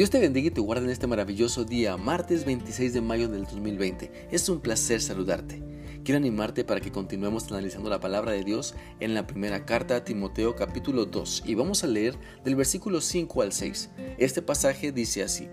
[0.00, 3.44] Dios te bendiga y te guarde en este maravilloso día, martes 26 de mayo del
[3.44, 4.28] 2020.
[4.30, 5.62] Es un placer saludarte.
[6.04, 10.02] Quiero animarte para que continuemos analizando la palabra de Dios en la primera carta a
[10.02, 13.90] Timoteo capítulo 2 y vamos a leer del versículo 5 al 6.
[14.16, 15.50] Este pasaje dice así.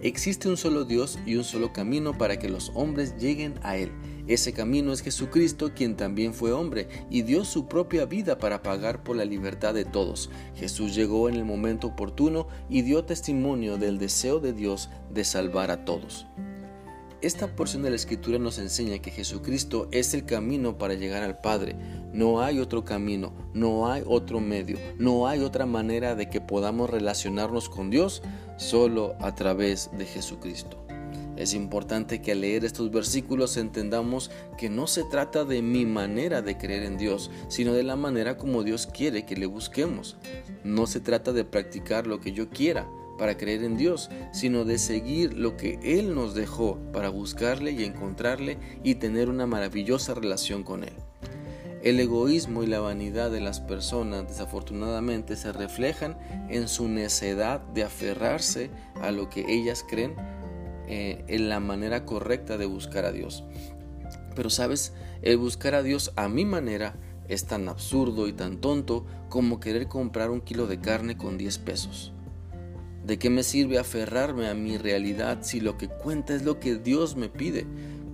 [0.00, 3.92] Existe un solo Dios y un solo camino para que los hombres lleguen a Él.
[4.28, 9.02] Ese camino es Jesucristo, quien también fue hombre y dio su propia vida para pagar
[9.02, 10.28] por la libertad de todos.
[10.54, 15.70] Jesús llegó en el momento oportuno y dio testimonio del deseo de Dios de salvar
[15.70, 16.26] a todos.
[17.22, 21.40] Esta porción de la escritura nos enseña que Jesucristo es el camino para llegar al
[21.40, 21.74] Padre.
[22.12, 26.90] No hay otro camino, no hay otro medio, no hay otra manera de que podamos
[26.90, 28.22] relacionarnos con Dios
[28.58, 30.86] solo a través de Jesucristo.
[31.38, 36.42] Es importante que al leer estos versículos entendamos que no se trata de mi manera
[36.42, 40.16] de creer en Dios, sino de la manera como Dios quiere que le busquemos.
[40.64, 44.78] No se trata de practicar lo que yo quiera, para creer en Dios, sino de
[44.78, 50.64] seguir lo que Él nos dejó para buscarle y encontrarle y tener una maravillosa relación
[50.64, 50.94] con Él.
[51.84, 57.84] El egoísmo y la vanidad de las personas desafortunadamente se reflejan en su necedad de
[57.84, 60.16] aferrarse a lo que ellas creen
[60.88, 63.44] eh, en la manera correcta de buscar a Dios.
[64.34, 66.96] Pero sabes, el buscar a Dios a mi manera
[67.28, 71.58] es tan absurdo y tan tonto como querer comprar un kilo de carne con 10
[71.58, 72.12] pesos.
[73.04, 76.76] ¿De qué me sirve aferrarme a mi realidad si lo que cuenta es lo que
[76.76, 77.66] Dios me pide?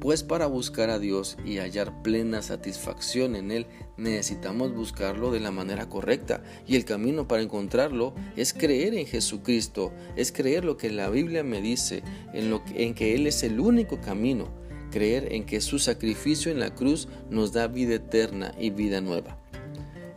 [0.05, 3.67] Pues para buscar a Dios y hallar plena satisfacción en Él
[3.97, 9.95] necesitamos buscarlo de la manera correcta y el camino para encontrarlo es creer en Jesucristo,
[10.15, 12.03] es creer lo que la Biblia me dice,
[12.35, 14.51] en, lo que, en que Él es el único camino,
[14.91, 19.39] creer en que su sacrificio en la cruz nos da vida eterna y vida nueva.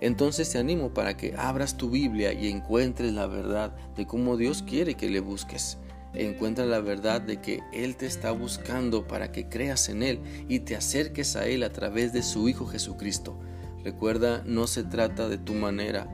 [0.01, 4.63] Entonces te animo para que abras tu Biblia y encuentres la verdad de cómo Dios
[4.63, 5.77] quiere que le busques.
[6.13, 10.59] Encuentra la verdad de que Él te está buscando para que creas en Él y
[10.59, 13.39] te acerques a Él a través de su Hijo Jesucristo.
[13.83, 16.07] Recuerda, no se trata de tu manera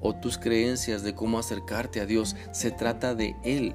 [0.00, 3.74] o tus creencias de cómo acercarte a Dios, se trata de Él,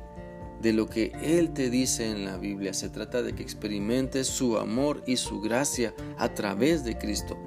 [0.61, 4.57] de lo que Él te dice en la Biblia, se trata de que experimentes su
[4.57, 7.37] amor y su gracia a través de Cristo.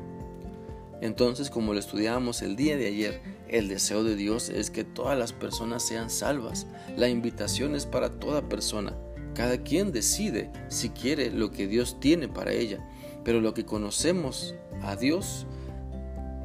[1.00, 3.21] Entonces, como lo estudiamos el día de ayer,
[3.53, 6.67] el deseo de Dios es que todas las personas sean salvas.
[6.97, 8.95] La invitación es para toda persona.
[9.35, 12.79] Cada quien decide si quiere lo que Dios tiene para ella.
[13.25, 15.47] Pero lo que conocemos a Dios,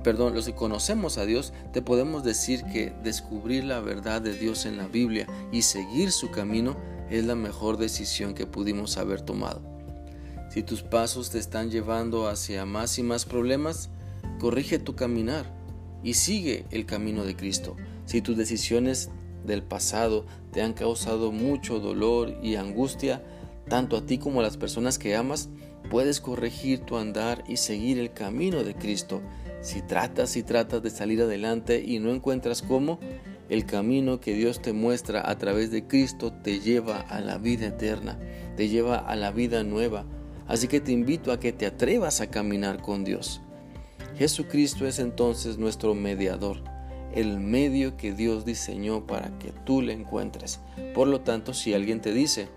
[0.04, 4.66] perdón, los que conocemos a Dios, te podemos decir que descubrir la verdad de Dios
[4.66, 6.76] en la Biblia y seguir su camino
[7.10, 9.62] es la mejor decisión que pudimos haber tomado.
[10.50, 13.90] Si tus pasos te están llevando hacia más y más problemas,
[14.40, 15.57] corrige tu caminar
[16.04, 17.76] y sigue el camino de Cristo.
[18.06, 19.10] Si tus decisiones
[19.46, 23.24] del pasado te han causado mucho dolor y angustia,
[23.68, 25.50] tanto a ti como a las personas que amas,
[25.90, 29.22] puedes corregir tu andar y seguir el camino de Cristo.
[29.62, 33.00] Si tratas y tratas de salir adelante y no encuentras cómo,
[33.50, 37.68] el camino que Dios te muestra a través de Cristo te lleva a la vida
[37.68, 38.20] eterna,
[38.56, 40.06] te lleva a la vida nueva.
[40.48, 43.42] Así que te invito a que te atrevas a caminar con Dios.
[44.18, 46.64] Jesucristo es entonces nuestro mediador,
[47.14, 50.60] el medio que Dios diseñó para que tú le encuentres.
[50.96, 52.50] Por lo tanto, si alguien te dice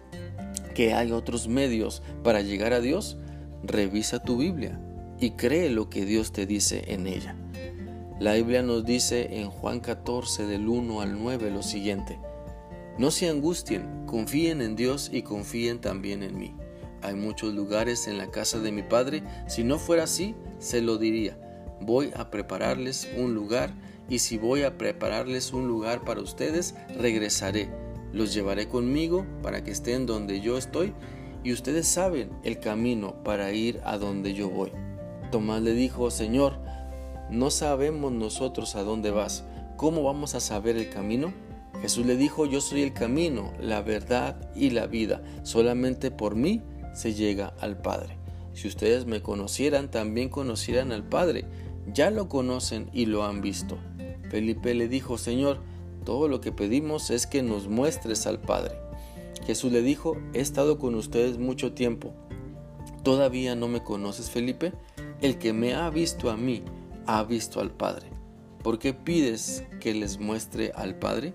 [0.74, 3.18] que hay otros medios para llegar a Dios,
[3.62, 4.80] revisa tu Biblia
[5.18, 7.36] y cree lo que Dios te dice en ella.
[8.18, 12.18] La Biblia nos dice en Juan 14 del 1 al 9 lo siguiente.
[12.96, 16.54] No se angustien, confíen en Dios y confíen también en mí.
[17.02, 20.96] Hay muchos lugares en la casa de mi Padre, si no fuera así, se lo
[20.96, 21.38] diría
[21.80, 23.72] voy a prepararles un lugar
[24.08, 27.70] y si voy a prepararles un lugar para ustedes, regresaré.
[28.12, 30.92] Los llevaré conmigo para que estén donde yo estoy
[31.44, 34.72] y ustedes saben el camino para ir a donde yo voy.
[35.30, 36.58] Tomás le dijo, Señor,
[37.30, 39.44] no sabemos nosotros a dónde vas.
[39.76, 41.32] ¿Cómo vamos a saber el camino?
[41.80, 45.22] Jesús le dijo, yo soy el camino, la verdad y la vida.
[45.44, 46.62] Solamente por mí
[46.92, 48.18] se llega al Padre.
[48.52, 51.44] Si ustedes me conocieran, también conocieran al Padre
[51.92, 53.78] ya lo conocen y lo han visto.
[54.30, 55.60] Felipe le dijo, Señor,
[56.04, 58.76] todo lo que pedimos es que nos muestres al Padre.
[59.46, 62.14] Jesús le dijo, he estado con ustedes mucho tiempo.
[63.02, 64.72] ¿Todavía no me conoces, Felipe?
[65.20, 66.62] El que me ha visto a mí,
[67.06, 68.08] ha visto al Padre.
[68.62, 71.32] ¿Por qué pides que les muestre al Padre?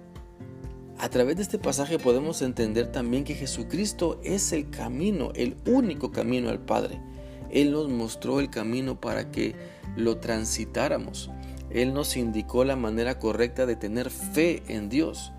[0.98, 6.12] A través de este pasaje podemos entender también que Jesucristo es el camino, el único
[6.12, 7.02] camino al Padre.
[7.50, 9.56] Él nos mostró el camino para que
[9.96, 11.30] lo transitáramos.
[11.70, 15.32] Él nos indicó la manera correcta de tener fe en Dios.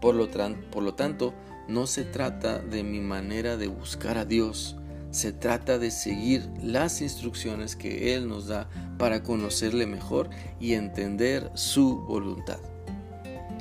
[0.00, 0.28] Por lo,
[0.94, 1.34] tanto,
[1.68, 4.76] no se trata de mi manera de buscar a Dios,
[5.10, 8.68] se trata de seguir las instrucciones que Él nos da
[8.98, 12.58] para conocerle mejor y entender su voluntad.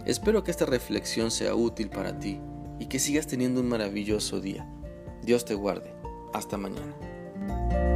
[0.06, 2.40] Espero que esta reflexión sea útil para ti
[2.80, 4.68] y que sigas teniendo un maravilloso día.
[5.22, 5.94] Dios te guarde.
[6.34, 7.91] Hasta mañana.